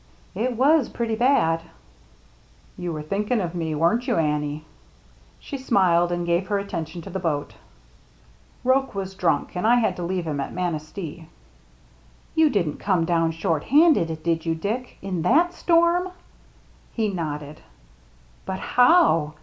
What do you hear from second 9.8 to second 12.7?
to leave him at Manistee." "You